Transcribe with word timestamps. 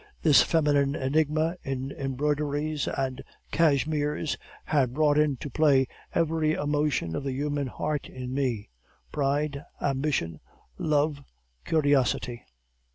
This 0.23 0.41
feminine 0.41 0.95
enigma 0.95 1.57
in 1.63 1.91
embroideries 1.91 2.87
and 2.87 3.21
cashmeres 3.51 4.35
had 4.65 4.95
brought 4.95 5.19
into 5.19 5.47
play 5.47 5.85
every 6.15 6.53
emotion 6.53 7.15
of 7.15 7.23
the 7.23 7.33
human 7.33 7.67
heart 7.67 8.09
in 8.09 8.33
me 8.33 8.71
pride, 9.11 9.63
ambition, 9.79 10.39
love, 10.79 11.23
curiosity. 11.65 12.43